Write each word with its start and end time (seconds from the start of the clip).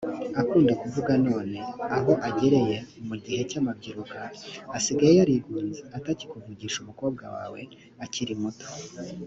akunda 0.41 0.73
kuvuga 0.81 1.11
none 1.27 1.57
aho 1.95 2.11
agereye 2.27 2.77
mu 3.07 3.15
gihe 3.23 3.41
cy 3.49 3.57
amabyiruka 3.61 4.19
asigaye 4.77 5.13
yarigunze 5.19 5.81
atakikuvugisha 5.97 6.77
umukobwa 6.79 7.23
wawe 7.35 7.61
akiri 8.05 8.35
muto 8.41 8.67